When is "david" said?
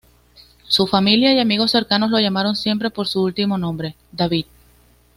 4.11-4.47